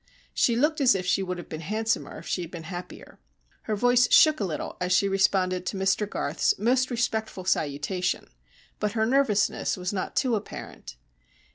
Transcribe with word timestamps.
She 0.33 0.55
looked 0.55 0.81
as 0.81 0.95
if 0.95 1.05
she 1.05 1.21
would 1.21 1.37
have 1.37 1.47
been 1.47 1.61
handsomer 1.61 2.17
if 2.17 2.25
she 2.25 2.41
had 2.41 2.49
been 2.49 2.63
happier. 2.63 3.19
Her 3.65 3.75
voice 3.75 4.11
shook 4.11 4.39
a 4.39 4.43
little 4.43 4.75
as 4.81 4.91
she 4.91 5.07
responded 5.07 5.63
to 5.67 5.77
Mr 5.77 6.09
Garth's 6.09 6.57
most 6.57 6.89
respectful 6.89 7.45
salutation, 7.45 8.27
but 8.79 8.93
her 8.93 9.05
nervousness 9.05 9.77
was 9.77 9.93
not 9.93 10.15
too 10.15 10.33
apparent. 10.35 10.95